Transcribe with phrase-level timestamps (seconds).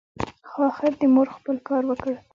[0.49, 2.13] خو اخر دي مور خپل کار وکړ!